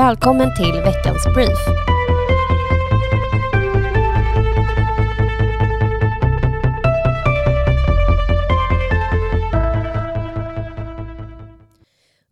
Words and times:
Välkommen 0.00 0.56
till 0.56 0.72
veckans 0.72 1.24
brief. 1.24 1.58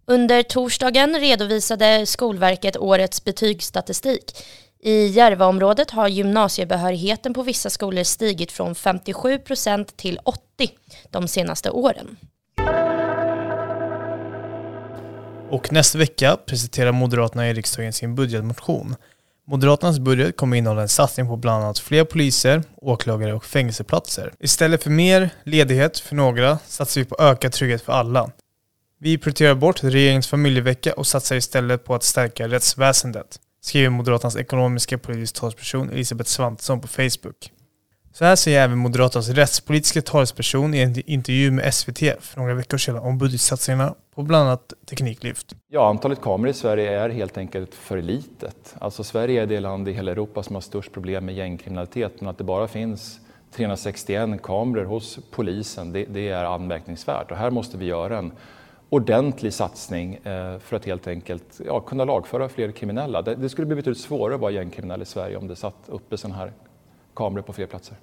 Under 0.06 0.42
torsdagen 0.42 1.20
redovisade 1.20 2.06
Skolverket 2.06 2.76
årets 2.76 3.24
betygsstatistik. 3.24 4.32
I 4.80 5.06
Järvaområdet 5.06 5.90
har 5.90 6.08
gymnasiebehörigheten 6.08 7.34
på 7.34 7.42
vissa 7.42 7.70
skolor 7.70 8.02
stigit 8.02 8.52
från 8.52 8.74
57 8.74 9.38
procent 9.38 9.96
till 9.96 10.18
80 10.24 10.40
de 11.10 11.28
senaste 11.28 11.70
åren. 11.70 12.16
Och 15.50 15.72
nästa 15.72 15.98
vecka 15.98 16.36
presenterar 16.46 16.92
Moderaterna 16.92 17.50
i 17.50 17.54
riksdagen 17.54 17.92
sin 17.92 18.14
budgetmotion. 18.14 18.96
Moderaternas 19.46 19.98
budget 19.98 20.36
kommer 20.36 20.56
innehålla 20.56 20.82
en 20.82 20.88
satsning 20.88 21.28
på 21.28 21.36
bland 21.36 21.64
annat 21.64 21.78
fler 21.78 22.04
poliser, 22.04 22.62
åklagare 22.76 23.34
och 23.34 23.44
fängelseplatser. 23.44 24.32
Istället 24.40 24.82
för 24.82 24.90
mer 24.90 25.30
ledighet 25.44 25.98
för 25.98 26.16
några 26.16 26.58
satsar 26.58 27.00
vi 27.00 27.04
på 27.04 27.16
ökad 27.18 27.52
trygghet 27.52 27.82
för 27.82 27.92
alla. 27.92 28.30
Vi 29.00 29.18
prioriterar 29.18 29.54
bort 29.54 29.84
regeringens 29.84 30.28
familjevecka 30.28 30.92
och 30.92 31.06
satsar 31.06 31.36
istället 31.36 31.84
på 31.84 31.94
att 31.94 32.02
stärka 32.02 32.48
rättsväsendet, 32.48 33.40
skriver 33.60 33.90
Moderaternas 33.90 34.36
ekonomiska 34.36 34.98
politiska 34.98 35.40
talsperson 35.40 35.90
Elisabeth 35.90 36.30
Svantesson 36.30 36.80
på 36.80 36.88
Facebook. 36.88 37.50
Så 38.12 38.24
här 38.24 38.36
säger 38.36 38.64
även 38.64 38.78
Moderaternas 38.78 39.28
rättspolitiska 39.28 40.02
talesperson 40.02 40.74
i 40.74 40.78
en 40.78 41.10
intervju 41.10 41.50
med 41.50 41.74
SVT 41.74 41.98
för 41.98 42.40
några 42.40 42.54
veckor 42.54 42.78
sedan 42.78 42.98
om 42.98 43.18
budgetsatsningarna 43.18 43.94
på 44.14 44.22
bland 44.22 44.48
annat 44.48 44.72
Tekniklyft. 44.86 45.54
Ja, 45.68 45.88
antalet 45.88 46.20
kameror 46.20 46.50
i 46.50 46.54
Sverige 46.54 47.00
är 47.00 47.08
helt 47.08 47.38
enkelt 47.38 47.74
för 47.74 48.02
litet. 48.02 48.74
Alltså 48.78 49.04
Sverige 49.04 49.42
är 49.42 49.46
det 49.46 49.60
land 49.60 49.88
i 49.88 49.92
hela 49.92 50.10
Europa 50.10 50.42
som 50.42 50.54
har 50.56 50.60
störst 50.60 50.92
problem 50.92 51.24
med 51.24 51.34
gängkriminalitet, 51.34 52.20
men 52.20 52.28
att 52.28 52.38
det 52.38 52.44
bara 52.44 52.68
finns 52.68 53.20
361 53.52 54.42
kameror 54.42 54.84
hos 54.84 55.18
polisen, 55.30 55.92
det, 55.92 56.04
det 56.04 56.28
är 56.28 56.44
anmärkningsvärt 56.44 57.30
och 57.30 57.36
här 57.36 57.50
måste 57.50 57.78
vi 57.78 57.84
göra 57.84 58.18
en 58.18 58.32
ordentlig 58.90 59.52
satsning 59.52 60.14
eh, 60.14 60.58
för 60.58 60.76
att 60.76 60.84
helt 60.84 61.06
enkelt 61.06 61.60
ja, 61.66 61.80
kunna 61.80 62.04
lagföra 62.04 62.48
fler 62.48 62.72
kriminella. 62.72 63.22
Det, 63.22 63.34
det 63.34 63.48
skulle 63.48 63.66
bli 63.66 63.76
betydligt 63.76 64.02
svårare 64.02 64.34
att 64.34 64.40
vara 64.40 64.50
gängkriminell 64.50 65.02
i 65.02 65.04
Sverige 65.04 65.36
om 65.36 65.48
det 65.48 65.56
satt 65.56 65.74
uppe 65.86 66.16
sådana 66.16 66.38
här 66.38 66.52
kameror 67.18 67.42
på 67.42 67.52
fler 67.52 67.66
platser. 67.66 67.96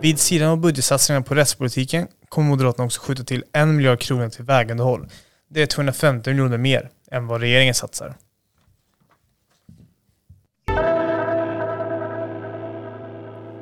Vid 0.00 0.18
sidan 0.18 0.50
av 0.50 0.58
budgetsatsningarna 0.58 1.24
på 1.24 1.34
rättspolitiken 1.34 2.08
kommer 2.28 2.48
Moderaterna 2.48 2.84
också 2.84 3.00
skjuta 3.00 3.24
till 3.24 3.44
en 3.52 3.76
miljard 3.76 4.00
kronor 4.00 4.28
till 4.28 4.44
vägunderhåll. 4.44 5.08
Det 5.48 5.62
är 5.62 5.66
250 5.66 6.30
miljoner 6.30 6.58
mer 6.58 6.90
än 7.10 7.26
vad 7.26 7.40
regeringen 7.40 7.74
satsar. 7.74 8.14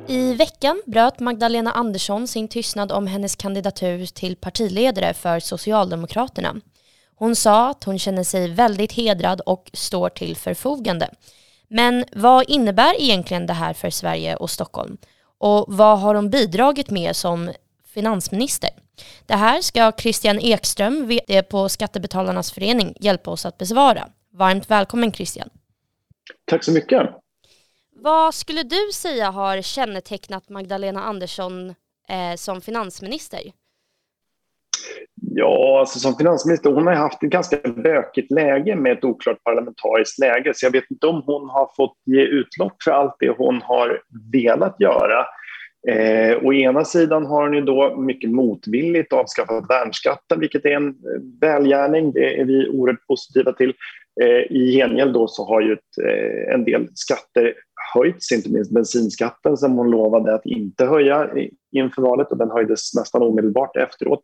I 0.07 0.33
veckan 0.33 0.81
bröt 0.85 1.19
Magdalena 1.19 1.71
Andersson 1.71 2.27
sin 2.27 2.47
tystnad 2.47 2.91
om 2.91 3.07
hennes 3.07 3.35
kandidatur 3.35 4.05
till 4.05 4.35
partiledare 4.35 5.13
för 5.13 5.39
Socialdemokraterna. 5.39 6.55
Hon 7.15 7.35
sa 7.35 7.69
att 7.69 7.83
hon 7.83 7.99
känner 7.99 8.23
sig 8.23 8.47
väldigt 8.47 8.91
hedrad 8.91 9.41
och 9.41 9.69
står 9.73 10.09
till 10.09 10.35
förfogande. 10.35 11.09
Men 11.69 12.05
vad 12.11 12.49
innebär 12.49 13.01
egentligen 13.01 13.47
det 13.47 13.53
här 13.53 13.73
för 13.73 13.89
Sverige 13.89 14.35
och 14.35 14.49
Stockholm? 14.49 14.97
Och 15.37 15.65
vad 15.67 15.99
har 15.99 16.15
hon 16.15 16.29
bidragit 16.29 16.89
med 16.89 17.15
som 17.15 17.51
finansminister? 17.85 18.69
Det 19.25 19.35
här 19.35 19.61
ska 19.61 19.91
Christian 19.97 20.39
Ekström, 20.39 21.07
VD 21.07 21.43
på 21.43 21.69
Skattebetalarnas 21.69 22.51
förening, 22.51 22.93
hjälpa 22.99 23.31
oss 23.31 23.45
att 23.45 23.57
besvara. 23.57 24.09
Varmt 24.33 24.71
välkommen 24.71 25.11
Christian. 25.11 25.49
Tack 26.45 26.63
så 26.63 26.71
mycket. 26.71 27.09
Vad 27.91 28.35
skulle 28.35 28.63
du 28.63 28.91
säga 28.93 29.31
har 29.31 29.61
kännetecknat 29.61 30.49
Magdalena 30.49 31.03
Andersson 31.03 31.69
eh, 32.09 32.35
som 32.35 32.61
finansminister? 32.61 33.41
Ja, 35.39 35.79
alltså 35.79 35.99
som 35.99 36.15
finansminister, 36.15 36.69
hon 36.69 36.87
har 36.87 36.93
haft 36.93 37.23
ett 37.23 37.29
ganska 37.29 37.57
bökigt 37.69 38.31
läge 38.31 38.75
med 38.75 38.91
ett 38.91 39.03
oklart 39.03 39.43
parlamentariskt 39.43 40.19
läge, 40.19 40.51
så 40.55 40.65
jag 40.65 40.71
vet 40.71 40.91
inte 40.91 41.07
om 41.07 41.23
hon 41.25 41.49
har 41.49 41.69
fått 41.77 41.97
ge 42.05 42.21
utlopp 42.21 42.83
för 42.83 42.91
allt 42.91 43.15
det 43.19 43.29
hon 43.29 43.61
har 43.61 44.01
velat 44.31 44.75
göra. 44.79 45.25
Eh, 45.87 46.37
å 46.43 46.53
ena 46.53 46.85
sidan 46.85 47.25
har 47.25 47.43
hon 47.43 47.53
ju 47.53 47.61
då 47.61 47.95
mycket 47.97 48.29
motvilligt 48.29 49.13
avskaffat 49.13 49.69
värnskatten, 49.69 50.39
vilket 50.39 50.65
är 50.65 50.71
en 50.71 50.87
eh, 50.87 50.93
välgärning. 51.41 52.11
Det 52.11 52.39
är 52.39 52.45
vi 52.45 52.69
oerhört 52.69 53.07
positiva 53.07 53.51
till. 53.51 53.73
Eh, 54.21 54.57
I 54.57 54.71
gengäld 54.77 55.13
då 55.13 55.27
så 55.27 55.45
har 55.45 55.61
ju 55.61 55.73
ett, 55.73 55.97
eh, 56.05 56.53
en 56.53 56.65
del 56.65 56.87
skatter 56.93 57.53
höjts, 57.93 58.31
inte 58.31 58.51
minst 58.51 58.71
bensinskatten 58.71 59.57
som 59.57 59.77
hon 59.77 59.91
lovade 59.91 60.35
att 60.35 60.45
inte 60.45 60.85
höja 60.85 61.29
inför 61.71 62.01
valet 62.01 62.31
och 62.31 62.37
den 62.37 62.51
höjdes 62.51 62.93
nästan 62.93 63.21
omedelbart 63.21 63.75
efteråt. 63.77 64.23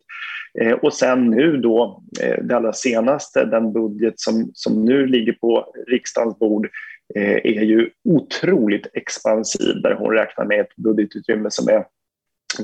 Eh, 0.60 0.72
och 0.72 0.94
sen 0.94 1.30
nu 1.30 1.56
då, 1.56 2.02
eh, 2.22 2.44
det 2.44 2.56
allra 2.56 2.72
senaste, 2.72 3.44
den 3.44 3.72
budget 3.72 4.20
som, 4.20 4.50
som 4.54 4.84
nu 4.84 5.06
ligger 5.06 5.32
på 5.32 5.72
riksdagens 5.86 6.38
bord 6.38 6.68
eh, 7.14 7.36
är 7.36 7.62
ju 7.62 7.90
otroligt 8.04 8.86
expansiv 8.94 9.82
där 9.82 9.94
hon 9.94 10.10
räknar 10.10 10.44
med 10.44 10.60
ett 10.60 10.76
budgetutrymme 10.76 11.50
som 11.50 11.68
är 11.68 11.84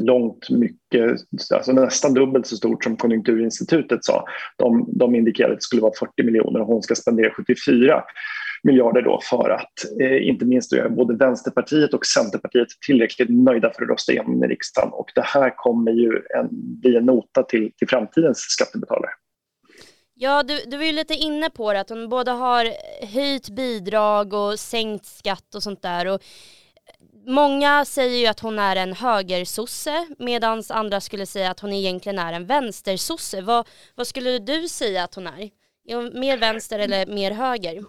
långt 0.00 0.50
mycket, 0.50 1.10
alltså 1.54 1.72
nästan 1.72 2.14
dubbelt 2.14 2.46
så 2.46 2.56
stort 2.56 2.84
som 2.84 2.96
Konjunkturinstitutet 2.96 4.04
sa. 4.04 4.24
De, 4.58 4.88
de 4.92 5.14
indikerade 5.14 5.52
att 5.52 5.58
det 5.58 5.62
skulle 5.64 5.82
vara 5.82 5.92
40 5.98 6.22
miljoner 6.22 6.60
och 6.60 6.66
hon 6.66 6.82
ska 6.82 6.94
spendera 6.94 7.30
74 7.30 8.04
miljarder 8.62 9.02
då 9.02 9.20
för 9.22 9.50
att 9.50 10.00
eh, 10.00 10.28
inte 10.28 10.44
minst 10.44 10.72
göra 10.72 10.88
både 10.88 11.16
Vänsterpartiet 11.16 11.94
och 11.94 12.06
Centerpartiet 12.06 12.68
tillräckligt 12.86 13.28
nöjda 13.30 13.72
för 13.76 13.82
att 13.82 13.90
rösta 13.90 14.12
igenom 14.12 14.44
i 14.44 14.46
riksdagen. 14.46 14.92
Och 14.92 15.10
det 15.14 15.24
här 15.24 15.56
kommer 15.56 15.92
ju 15.92 16.22
en, 16.38 16.48
bli 16.50 16.96
en 16.96 17.06
nota 17.06 17.42
till, 17.42 17.72
till 17.76 17.88
framtidens 17.88 18.38
skattebetalare. 18.38 19.10
Ja, 20.14 20.42
du, 20.42 20.60
du 20.66 20.76
var 20.76 20.84
ju 20.84 20.92
lite 20.92 21.14
inne 21.14 21.50
på 21.50 21.72
det, 21.72 21.80
att 21.80 21.88
hon 21.88 22.08
både 22.08 22.30
har 22.30 22.66
höjt 23.06 23.48
bidrag 23.50 24.32
och 24.32 24.58
sänkt 24.58 25.06
skatt 25.06 25.54
och 25.54 25.62
sånt 25.62 25.82
där. 25.82 26.06
Och 26.06 26.22
många 27.26 27.84
säger 27.84 28.18
ju 28.18 28.26
att 28.26 28.40
hon 28.40 28.58
är 28.58 28.76
en 28.76 28.92
högersosse 28.92 30.06
medan 30.18 30.62
andra 30.68 31.00
skulle 31.00 31.26
säga 31.26 31.50
att 31.50 31.60
hon 31.60 31.72
egentligen 31.72 32.18
är 32.18 32.32
en 32.32 32.46
vänstersosse. 32.46 33.40
Vad, 33.40 33.68
vad 33.94 34.06
skulle 34.06 34.38
du 34.38 34.68
säga 34.68 35.04
att 35.04 35.14
hon 35.14 35.26
är? 35.26 35.50
Är 35.88 35.96
hon 35.96 36.20
mer 36.20 36.36
vänster 36.36 36.78
eller 36.78 37.06
mer 37.06 37.30
höger? 37.30 37.84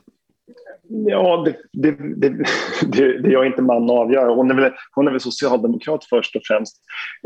Ja, 0.90 1.46
det, 1.46 1.56
det, 1.74 1.92
det, 2.16 2.30
det, 2.88 3.18
det 3.22 3.30
är 3.30 3.32
jag 3.32 3.46
inte 3.46 3.62
man 3.62 3.84
att 3.84 3.92
avgöra. 3.92 4.34
Hon 4.34 4.52
är, 4.52 4.56
väl, 4.56 4.72
hon 4.96 5.08
är 5.08 5.12
väl 5.12 5.20
socialdemokrat 5.20 6.06
först 6.06 6.36
och 6.36 6.42
främst. 6.46 6.78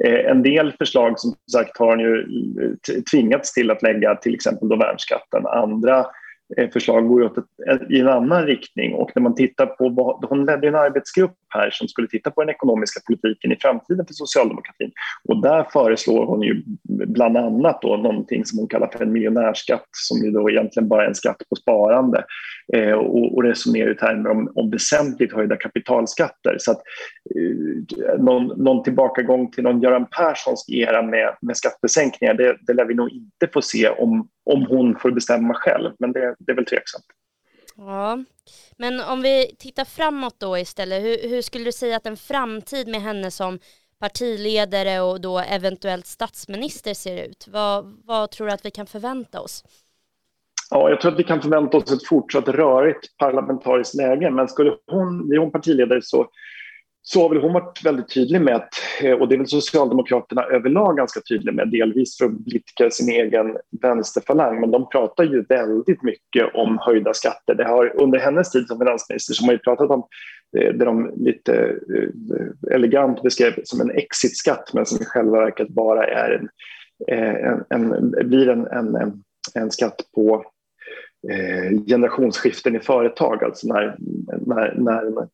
Eh, 0.05 0.31
en 0.31 0.43
del 0.43 0.71
förslag 0.71 1.19
som 1.19 1.35
sagt 1.51 1.77
har 1.77 1.87
hon 1.87 1.99
ju 1.99 2.19
eh, 2.61 3.01
tvingats 3.11 3.53
till 3.53 3.71
att 3.71 3.83
lägga, 3.83 4.15
till 4.15 4.33
exempel 4.33 4.69
då 4.69 4.75
värnskatten. 4.75 5.45
Andra 5.45 6.05
Eh, 6.57 6.69
förslag 6.69 7.07
går 7.07 7.23
åt 7.23 7.37
ett, 7.37 7.91
i 7.91 7.99
en 7.99 8.07
annan 8.07 8.45
riktning. 8.45 8.93
Och 8.93 9.11
när 9.15 9.21
man 9.21 9.35
tittar 9.35 9.65
på, 9.65 9.89
vad, 9.89 10.25
hon 10.29 10.45
ledde 10.45 10.67
en 10.67 10.75
arbetsgrupp 10.75 11.35
här 11.49 11.69
som 11.69 11.87
skulle 11.87 12.07
titta 12.07 12.31
på 12.31 12.41
den 12.41 12.49
ekonomiska 12.49 12.99
politiken 13.05 13.51
i 13.51 13.55
framtiden 13.55 14.05
för 14.05 14.13
socialdemokratin. 14.13 14.91
Och 15.29 15.41
där 15.41 15.63
föreslår 15.63 16.25
hon 16.25 16.41
ju 16.41 16.63
bland 16.87 17.37
annat 17.37 17.81
då 17.81 17.97
någonting 17.97 18.45
som 18.45 18.59
hon 18.59 18.67
kallar 18.67 18.87
för 18.87 19.03
en 19.03 19.11
miljonärskatt 19.11 19.85
som 19.91 20.25
ju 20.25 20.31
då 20.31 20.49
egentligen 20.49 20.89
bara 20.89 21.03
är 21.03 21.07
en 21.07 21.15
skatt 21.15 21.41
på 21.49 21.55
sparande 21.55 22.25
eh, 22.73 22.91
och, 22.91 23.35
och 23.35 23.43
resonerar 23.43 23.91
i 23.91 23.95
termer 23.95 24.29
om, 24.29 24.51
om 24.55 24.69
väsentligt 24.69 25.33
höjda 25.33 25.55
kapitalskatter. 25.55 26.55
Så 26.59 26.71
att 26.71 26.81
eh, 27.35 28.19
någon, 28.19 28.63
någon 28.63 28.83
tillbakagång 28.83 29.51
till 29.51 29.63
någon 29.63 29.81
Göran 29.81 30.05
Perssons 30.05 30.65
era 30.69 31.01
med, 31.01 31.35
med 31.41 31.57
skattesänkningar, 31.57 32.33
det, 32.33 32.57
det 32.61 32.73
lär 32.73 32.85
vi 32.85 32.93
nog 32.93 33.09
inte 33.09 33.53
få 33.53 33.61
se 33.61 33.89
om, 33.89 34.29
om 34.45 34.65
hon 34.69 34.99
får 34.99 35.11
bestämma 35.11 35.53
själv. 35.53 35.91
Men 35.99 36.11
det, 36.11 36.35
det 36.39 36.51
är 36.51 36.55
väl 36.55 36.65
tveksamt. 36.65 37.05
Ja, 37.77 38.23
men 38.77 39.01
om 39.01 39.21
vi 39.21 39.55
tittar 39.59 39.85
framåt 39.85 40.39
då 40.39 40.57
istället, 40.57 41.03
hur, 41.03 41.29
hur 41.29 41.41
skulle 41.41 41.65
du 41.65 41.71
säga 41.71 41.97
att 41.97 42.05
en 42.05 42.17
framtid 42.17 42.87
med 42.87 43.01
henne 43.01 43.31
som 43.31 43.59
partiledare 43.99 45.01
och 45.01 45.21
då 45.21 45.39
eventuellt 45.39 46.05
statsminister 46.05 46.93
ser 46.93 47.27
ut? 47.27 47.47
Vad, 47.47 48.01
vad 48.05 48.31
tror 48.31 48.47
du 48.47 48.53
att 48.53 48.65
vi 48.65 48.71
kan 48.71 48.87
förvänta 48.87 49.41
oss? 49.41 49.63
Ja, 50.69 50.89
jag 50.89 51.01
tror 51.01 51.11
att 51.11 51.19
vi 51.19 51.23
kan 51.23 51.41
förvänta 51.41 51.77
oss 51.77 51.91
ett 51.91 52.07
fortsatt 52.07 52.47
rörigt 52.47 53.17
parlamentariskt 53.17 53.95
läge, 53.95 54.31
men 54.31 54.47
skulle 54.47 54.73
hon, 54.91 55.27
blir 55.27 55.39
hon 55.39 55.51
partiledare 55.51 56.01
så 56.01 56.27
så 57.09 57.21
har 57.21 57.29
väl 57.29 57.41
hon 57.41 57.53
varit 57.53 57.85
väldigt 57.85 58.13
tydlig 58.13 58.41
med, 58.41 58.55
att, 58.55 58.69
eh, 59.01 59.11
och 59.11 59.27
det 59.27 59.35
är 59.35 59.37
väl 59.37 59.47
Socialdemokraterna 59.47 60.43
överlag 60.43 60.97
ganska 60.97 61.21
tydliga 61.21 61.55
med, 61.55 61.71
delvis 61.71 62.17
för 62.17 62.25
att 62.25 62.31
blidka 62.31 62.89
sin 62.89 63.09
egen 63.09 63.57
vänsterfalang, 63.81 64.59
men 64.59 64.71
de 64.71 64.89
pratar 64.89 65.23
ju 65.23 65.41
väldigt 65.49 66.03
mycket 66.03 66.55
om 66.55 66.77
höjda 66.81 67.13
skatter. 67.13 67.55
Det 67.55 67.63
har, 67.63 68.01
under 68.01 68.19
hennes 68.19 68.51
tid 68.51 68.67
som 68.67 68.79
finansminister 68.79 69.33
så 69.33 69.43
har 69.43 69.47
man 69.47 69.55
ju 69.55 69.59
pratat 69.59 69.89
om 69.89 70.03
eh, 70.57 70.73
det 70.73 70.85
de 70.85 71.13
lite 71.15 71.55
eh, 71.95 72.75
elegant 72.75 73.23
beskrev 73.23 73.53
som 73.63 73.81
en 73.81 73.91
exitskatt, 73.91 74.73
men 74.73 74.85
som 74.85 75.01
i 75.01 75.05
själva 75.05 75.39
verket 75.39 75.69
bara 75.69 76.07
är 76.07 76.31
en, 76.31 76.49
en, 77.69 77.93
en 77.93 78.29
blir 78.29 78.49
en, 78.49 78.67
en, 78.67 79.23
en 79.55 79.71
skatt 79.71 80.01
på 80.15 80.45
generationsskiften 81.87 82.75
i 82.75 82.79
företag, 82.79 83.43
alltså 83.43 83.67
när, 83.67 83.95
när, 84.45 84.73
när, 84.77 85.27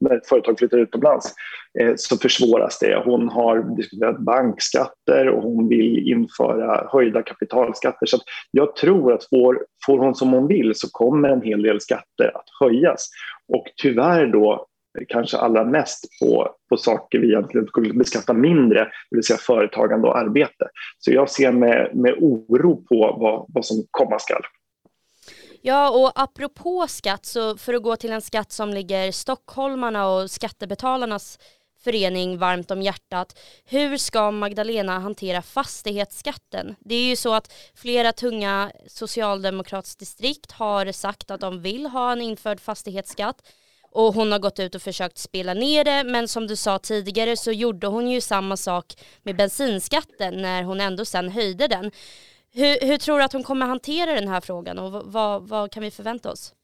när 0.00 0.16
ett 0.16 0.26
företag 0.26 0.58
flyttar 0.58 0.78
utomlands 0.78 1.34
eh, 1.80 1.92
så 1.96 2.16
försvåras 2.16 2.78
det. 2.78 3.02
Hon 3.04 3.28
har 3.28 3.76
diskuterat 3.76 4.18
bankskatter 4.18 5.28
och 5.28 5.42
hon 5.42 5.68
vill 5.68 6.08
införa 6.08 6.88
höjda 6.92 7.22
kapitalskatter. 7.22 8.06
Så 8.06 8.18
jag 8.50 8.76
tror 8.76 9.12
att 9.12 9.28
får, 9.28 9.66
får 9.86 9.98
hon 9.98 10.14
som 10.14 10.32
hon 10.32 10.46
vill 10.46 10.72
så 10.74 10.88
kommer 10.90 11.28
en 11.28 11.42
hel 11.42 11.62
del 11.62 11.80
skatter 11.80 12.32
att 12.34 12.46
höjas. 12.60 13.08
Och 13.52 13.64
tyvärr 13.82 14.26
då 14.26 14.66
kanske 15.08 15.36
allra 15.36 15.64
mest 15.64 16.04
på, 16.20 16.50
på 16.68 16.76
saker 16.76 17.18
vi 17.18 17.28
egentligen 17.28 17.66
skulle 17.66 17.94
beskatta 17.94 18.32
mindre, 18.32 18.78
det 19.10 19.16
vill 19.16 19.24
säga 19.24 19.38
företagande 19.38 20.08
och 20.08 20.18
arbete. 20.18 20.68
Så 20.98 21.12
jag 21.12 21.30
ser 21.30 21.52
med, 21.52 21.90
med 21.94 22.14
oro 22.18 22.76
på 22.76 23.16
vad, 23.20 23.46
vad 23.48 23.64
som 23.64 23.76
komma 23.90 24.18
skall. 24.18 24.42
Ja, 25.68 25.90
och 25.90 26.12
apropå 26.14 26.86
skatt, 26.88 27.26
så 27.26 27.56
för 27.56 27.74
att 27.74 27.82
gå 27.82 27.96
till 27.96 28.12
en 28.12 28.22
skatt 28.22 28.52
som 28.52 28.70
ligger 28.70 29.12
stockholmarna 29.12 30.08
och 30.08 30.30
skattebetalarnas 30.30 31.38
förening 31.84 32.38
varmt 32.38 32.70
om 32.70 32.82
hjärtat. 32.82 33.38
Hur 33.64 33.96
ska 33.96 34.30
Magdalena 34.30 34.98
hantera 34.98 35.42
fastighetsskatten? 35.42 36.76
Det 36.80 36.94
är 36.94 37.08
ju 37.08 37.16
så 37.16 37.34
att 37.34 37.52
flera 37.74 38.12
tunga 38.12 38.72
socialdemokratiska 38.88 39.98
distrikt 39.98 40.52
har 40.52 40.92
sagt 40.92 41.30
att 41.30 41.40
de 41.40 41.62
vill 41.62 41.86
ha 41.86 42.12
en 42.12 42.22
införd 42.22 42.60
fastighetsskatt 42.60 43.42
och 43.90 44.14
hon 44.14 44.32
har 44.32 44.38
gått 44.38 44.58
ut 44.58 44.74
och 44.74 44.82
försökt 44.82 45.18
spela 45.18 45.54
ner 45.54 45.84
det 45.84 46.04
men 46.04 46.28
som 46.28 46.46
du 46.46 46.56
sa 46.56 46.78
tidigare 46.78 47.36
så 47.36 47.52
gjorde 47.52 47.86
hon 47.86 48.10
ju 48.10 48.20
samma 48.20 48.56
sak 48.56 48.94
med 49.22 49.36
bensinskatten 49.36 50.42
när 50.42 50.62
hon 50.62 50.80
ändå 50.80 51.04
sen 51.04 51.28
höjde 51.28 51.68
den. 51.68 51.90
Hur, 52.56 52.86
hur 52.86 52.96
tror 52.96 53.18
du 53.18 53.24
att 53.24 53.32
hon 53.32 53.42
kommer 53.42 53.66
hantera 53.66 54.14
den 54.14 54.28
här 54.28 54.40
frågan 54.40 54.78
och 54.78 55.02
vad, 55.04 55.48
vad 55.48 55.70
kan 55.72 55.82
vi 55.82 55.90
förvänta 55.90 56.30
oss? 56.30 56.54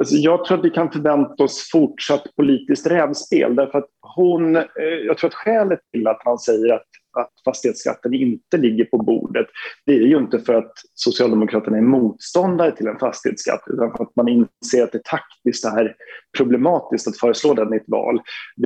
Alltså 0.00 0.14
jag 0.14 0.44
tror 0.44 0.58
att 0.58 0.64
vi 0.64 0.70
kan 0.70 0.90
förvänta 0.90 1.44
oss 1.44 1.70
fortsatt 1.72 2.36
politiskt 2.36 2.86
rävspel 2.86 3.56
därför 3.56 3.78
att 3.78 3.90
hon, 4.16 4.56
eh, 4.56 4.62
jag 5.06 5.18
tror 5.18 5.28
att 5.28 5.34
skälet 5.34 5.80
till 5.92 6.06
att 6.06 6.20
han 6.24 6.38
säger 6.38 6.74
att, 6.74 6.86
att 7.16 7.32
fastighetsskatten 7.44 8.14
inte 8.14 8.56
ligger 8.56 8.84
på 8.84 8.98
bordet 8.98 9.46
det 9.86 9.92
är 9.92 10.06
ju 10.06 10.16
inte 10.16 10.38
för 10.38 10.54
att 10.54 10.72
Socialdemokraterna 10.94 11.76
är 11.76 11.82
motståndare 11.82 12.72
till 12.72 12.86
en 12.86 12.98
fastighetsskatt 12.98 13.62
utan 13.66 13.92
för 13.96 14.04
att 14.04 14.16
man 14.16 14.28
inser 14.28 14.82
att 14.82 14.92
det 14.92 15.04
taktiskt 15.04 15.64
är 15.64 15.94
problematiskt 16.38 17.08
att 17.08 17.18
föreslå 17.18 17.54
den 17.54 17.74
i 17.74 17.76
ett 17.76 17.88
val. 17.88 18.20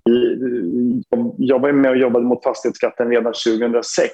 Vi, 0.04 0.38
jag 1.38 1.58
var 1.58 1.72
med 1.72 1.90
och 1.90 1.96
jobbade 1.96 2.24
mot 2.24 2.44
fastighetsskatten 2.44 3.08
redan 3.08 3.32
2006 3.32 4.10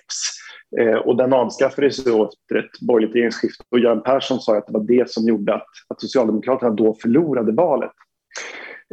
eh, 0.81 0.95
och 0.95 1.17
den 1.17 1.33
avskaffades 1.33 1.99
efter 1.99 2.57
ett 2.57 2.81
borgerligt 2.81 3.15
regeringsskifte 3.15 3.65
och 3.71 3.79
Göran 3.79 4.03
Persson 4.03 4.41
sa 4.41 4.57
att 4.57 4.67
det 4.67 4.73
var 4.73 4.85
det 4.85 5.11
som 5.11 5.29
gjorde 5.29 5.55
att, 5.55 5.67
att 5.89 6.01
Socialdemokraterna 6.01 6.71
då 6.71 6.95
förlorade 6.95 7.53
valet. 7.53 7.93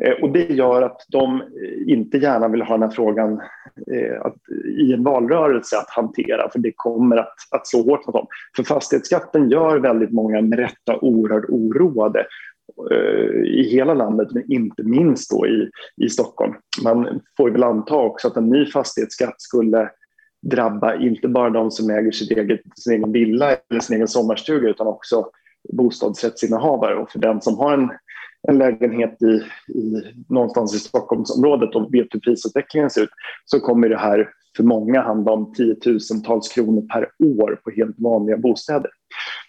Eh, 0.01 0.23
och 0.23 0.31
det 0.31 0.49
gör 0.49 0.81
att 0.81 1.05
de 1.07 1.41
eh, 1.41 1.93
inte 1.93 2.17
gärna 2.17 2.47
vill 2.47 2.61
ha 2.61 2.73
den 2.73 2.83
här 2.83 2.95
frågan 2.95 3.41
eh, 3.91 4.21
att, 4.21 4.35
i 4.79 4.93
en 4.93 5.03
valrörelse 5.03 5.77
att 5.77 5.89
hantera, 5.89 6.49
för 6.49 6.59
det 6.59 6.71
kommer 6.75 7.17
att, 7.17 7.35
att 7.51 7.67
slå 7.67 7.81
hårt 7.81 8.05
mot 8.05 8.15
dem. 8.15 8.27
För 8.55 8.63
fastighetsskatten 8.63 9.49
gör 9.49 9.79
väldigt 9.79 10.11
många 10.11 10.41
med 10.41 10.59
rätta 10.59 10.99
oerhört 11.01 11.49
oroade 11.49 12.25
eh, 12.91 13.43
i 13.43 13.69
hela 13.71 13.93
landet, 13.93 14.27
men 14.31 14.51
inte 14.51 14.83
minst 14.83 15.31
då 15.31 15.47
i, 15.47 15.69
i 15.97 16.09
Stockholm. 16.09 16.53
Man 16.83 17.21
får 17.37 17.49
väl 17.49 17.63
anta 17.63 17.95
också 17.95 18.27
att 18.27 18.37
en 18.37 18.49
ny 18.49 18.65
fastighetsskatt 18.65 19.41
skulle 19.41 19.89
drabba 20.43 20.95
inte 20.95 21.27
bara 21.27 21.49
de 21.49 21.71
som 21.71 21.89
äger 21.89 22.11
sitt 22.11 22.31
eget, 22.31 22.61
sin 22.75 22.93
egen 22.93 23.11
villa 23.11 23.55
eller 23.69 23.81
sin 23.81 23.95
egen 23.95 24.07
sommarstuga 24.07 24.69
utan 24.69 24.87
också 24.87 25.29
bostadsrättsinnehavare. 25.73 26.95
Och 26.95 27.11
för 27.11 27.19
den 27.19 27.41
som 27.41 27.57
har 27.57 27.73
en, 27.73 27.89
en 28.47 28.57
lägenhet 28.57 29.21
i, 29.21 29.43
i, 29.71 30.13
någonstans 30.29 30.75
i 30.75 30.79
Stockholmsområdet 30.79 31.75
och 31.75 31.93
vet 31.93 32.07
hur 32.11 32.19
prisutvecklingen 32.19 32.89
ser 32.89 33.01
ut 33.01 33.09
så 33.45 33.59
kommer 33.59 33.89
det 33.89 33.97
här 33.97 34.29
för 34.57 34.63
många 34.63 35.01
handla 35.01 35.31
om 35.31 35.53
tiotusentals 35.53 36.49
kronor 36.49 36.81
per 36.81 37.09
år 37.39 37.59
på 37.63 37.71
helt 37.71 37.95
vanliga 37.99 38.37
bostäder. 38.37 38.91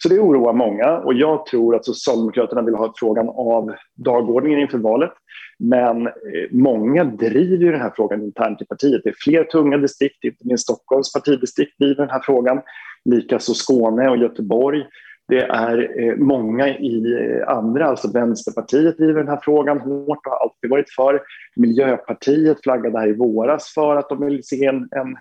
Så 0.03 0.09
det 0.09 0.19
oroar 0.19 0.53
många 0.53 0.99
och 0.99 1.15
jag 1.15 1.47
tror 1.47 1.77
att 1.77 1.85
Socialdemokraterna 1.85 2.63
vill 2.63 2.75
ha 2.75 2.93
frågan 2.97 3.29
av 3.29 3.75
dagordningen 3.95 4.61
inför 4.61 4.79
valet. 4.79 5.13
Men 5.59 6.07
eh, 6.07 6.13
många 6.51 7.05
driver 7.05 7.73
den 7.73 7.81
här 7.81 7.93
frågan 7.97 8.23
internt 8.23 8.63
i 8.63 8.65
partiet. 8.65 9.01
Det 9.05 9.11
är 9.11 9.15
fler 9.19 9.45
tunga 9.45 9.77
distrikt, 9.77 10.25
inte 10.25 10.49
minst 10.49 10.65
Stockholms 10.65 11.13
partidistrikt 11.13 11.79
driver 11.79 12.03
den 12.03 12.11
här 12.11 12.23
frågan. 12.25 12.61
Likaså 13.05 13.55
Skåne 13.55 14.09
och 14.09 14.17
Göteborg. 14.17 14.85
Det 15.29 15.41
är 15.41 16.01
eh, 16.01 16.17
många 16.17 16.69
i 16.69 17.05
eh, 17.21 17.49
andra, 17.49 17.87
alltså 17.87 18.13
Vänsterpartiet 18.13 18.97
driver 18.99 19.21
den 19.21 19.29
här 19.29 19.41
frågan 19.43 19.81
hårt 19.81 20.27
och 20.27 20.33
har 20.33 20.39
alltid 20.39 20.71
varit 20.71 20.91
för. 20.91 21.23
Miljöpartiet 21.57 22.63
flaggade 22.63 22.99
här 22.99 23.09
i 23.09 23.13
våras 23.17 23.73
för 23.75 23.97
att 23.97 24.09
de 24.09 24.27
vill 24.27 24.45
se 24.45 24.67
en, 24.67 24.77
en, 24.77 25.17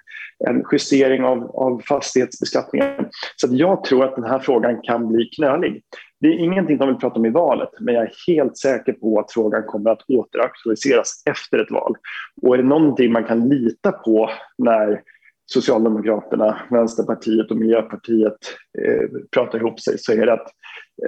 en 0.47 0.63
justering 0.71 1.23
av, 1.23 1.55
av 1.55 1.81
fastighetsbeskattningen. 1.87 3.05
Så 3.35 3.47
jag 3.51 3.83
tror 3.83 4.05
att 4.05 4.15
den 4.15 4.25
här 4.25 4.39
frågan 4.39 4.81
kan 4.81 5.07
bli 5.07 5.25
knölig. 5.25 5.83
Det 6.19 6.27
är 6.27 6.39
ingenting 6.39 6.77
de 6.77 6.87
vill 6.87 6.97
prata 6.97 7.15
om 7.15 7.25
i 7.25 7.29
valet, 7.29 7.69
men 7.79 7.93
jag 7.93 8.03
är 8.03 8.11
helt 8.27 8.57
säker 8.57 8.93
på 8.93 9.19
att 9.19 9.31
frågan 9.31 9.63
kommer 9.63 9.91
att 9.91 10.09
återaktualiseras 10.09 11.23
efter 11.25 11.59
ett 11.59 11.71
val. 11.71 11.95
Och 12.41 12.53
är 12.53 12.57
det 12.57 12.63
någonting 12.63 13.11
man 13.11 13.23
kan 13.23 13.49
lita 13.49 13.91
på 13.91 14.29
när 14.57 15.01
Socialdemokraterna, 15.45 16.61
Vänsterpartiet 16.69 17.51
och 17.51 17.57
Miljöpartiet 17.57 18.37
eh, 18.79 19.09
pratar 19.31 19.59
ihop 19.59 19.79
sig 19.79 19.97
så 19.97 20.11
är 20.11 20.25
det 20.25 20.33
att, 20.33 20.47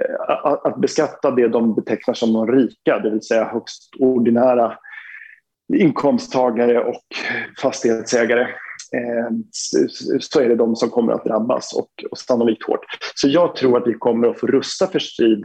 eh, 0.00 0.46
att 0.64 0.80
beskatta 0.80 1.30
det 1.30 1.48
de 1.48 1.74
betecknar 1.74 2.14
som 2.14 2.32
de 2.32 2.52
rika, 2.52 2.98
det 2.98 3.10
vill 3.10 3.22
säga 3.22 3.44
högst 3.44 3.90
ordinära 3.98 4.78
inkomsttagare 5.74 6.84
och 6.84 7.02
fastighetsägare 7.62 8.42
eh, 8.92 9.28
så 10.20 10.40
är 10.40 10.48
det 10.48 10.56
de 10.56 10.76
som 10.76 10.90
kommer 10.90 11.12
att 11.12 11.24
drabbas 11.24 11.74
och, 11.74 12.04
och 12.10 12.18
sannolikt 12.18 12.66
hårt. 12.66 12.84
Så 13.14 13.28
jag 13.28 13.56
tror 13.56 13.76
att 13.76 13.86
vi 13.86 13.94
kommer 13.94 14.28
att 14.28 14.40
få 14.40 14.46
rusta 14.46 14.86
för 14.86 14.98
strid 14.98 15.44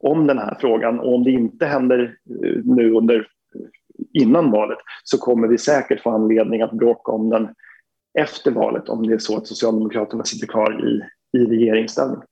om 0.00 0.26
den 0.26 0.38
här 0.38 0.56
frågan 0.60 1.00
och 1.00 1.14
om 1.14 1.24
det 1.24 1.30
inte 1.30 1.66
händer 1.66 2.16
eh, 2.44 2.60
nu 2.64 2.92
under 2.92 3.26
innan 4.12 4.50
valet 4.50 4.78
så 5.04 5.18
kommer 5.18 5.48
vi 5.48 5.58
säkert 5.58 6.02
få 6.02 6.10
anledning 6.10 6.62
att 6.62 6.72
bråka 6.72 7.12
om 7.12 7.30
den 7.30 7.48
efter 8.16 8.50
valet 8.50 8.88
om 8.88 9.06
det 9.06 9.14
är 9.14 9.18
så 9.18 9.36
att 9.36 9.46
Socialdemokraterna 9.46 10.24
sitter 10.24 10.46
kvar 10.46 10.88
i, 10.88 11.02
i 11.38 11.44
regeringsställning. 11.44 12.22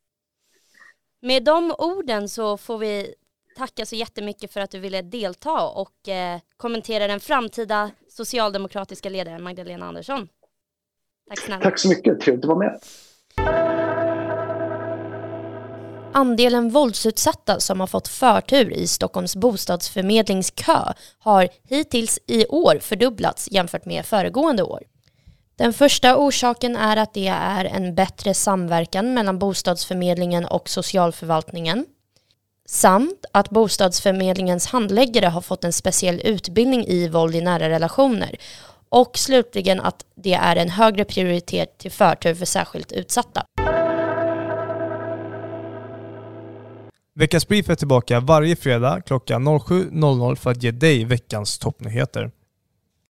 Med 1.22 1.44
de 1.44 1.74
orden 1.78 2.28
så 2.28 2.56
får 2.56 2.78
vi 2.78 3.14
tacka 3.56 3.86
så 3.86 3.96
jättemycket 3.96 4.52
för 4.52 4.60
att 4.60 4.70
du 4.70 4.78
ville 4.78 5.02
delta 5.02 5.68
och 5.68 6.08
eh, 6.08 6.40
kommentera 6.56 7.06
den 7.06 7.20
framtida 7.20 7.90
socialdemokratiska 8.08 9.08
ledaren 9.08 9.42
Magdalena 9.42 9.86
Andersson. 9.86 10.28
Tack 11.28 11.38
snälla. 11.38 11.62
Tack 11.62 11.78
så 11.78 11.88
mycket, 11.88 12.20
trevligt 12.20 12.44
att 12.44 12.48
vara 12.48 12.58
med. 12.58 12.80
Andelen 16.12 16.70
våldsutsatta 16.70 17.60
som 17.60 17.80
har 17.80 17.86
fått 17.86 18.08
förtur 18.08 18.72
i 18.72 18.86
Stockholms 18.86 19.36
bostadsförmedlings 19.36 20.50
kö 20.50 20.92
har 21.18 21.48
hittills 21.68 22.18
i 22.26 22.46
år 22.46 22.78
fördubblats 22.78 23.48
jämfört 23.50 23.86
med 23.86 24.06
föregående 24.06 24.62
år. 24.62 24.82
Den 25.56 25.72
första 25.72 26.16
orsaken 26.16 26.76
är 26.76 26.96
att 26.96 27.14
det 27.14 27.26
är 27.28 27.64
en 27.64 27.94
bättre 27.94 28.34
samverkan 28.34 29.14
mellan 29.14 29.38
bostadsförmedlingen 29.38 30.44
och 30.44 30.68
socialförvaltningen 30.68 31.86
samt 32.66 33.24
att 33.32 33.50
bostadsförmedlingens 33.50 34.66
handläggare 34.66 35.26
har 35.26 35.40
fått 35.40 35.64
en 35.64 35.72
speciell 35.72 36.20
utbildning 36.24 36.84
i 36.86 37.08
våld 37.08 37.34
i 37.34 37.40
nära 37.40 37.68
relationer 37.68 38.36
och 38.88 39.18
slutligen 39.18 39.80
att 39.80 40.04
det 40.14 40.34
är 40.34 40.56
en 40.56 40.68
högre 40.68 41.04
prioritet 41.04 41.78
till 41.78 41.90
förtur 41.90 42.34
för 42.34 42.46
särskilt 42.46 42.92
utsatta. 42.92 43.46
Veckans 47.14 47.48
Brief 47.48 47.70
är 47.70 47.74
tillbaka 47.74 48.20
varje 48.20 48.56
fredag 48.56 49.00
klockan 49.06 49.48
07.00 49.48 50.36
för 50.36 50.50
att 50.50 50.62
ge 50.62 50.70
dig 50.70 51.04
veckans 51.04 51.58
toppnyheter. 51.58 52.30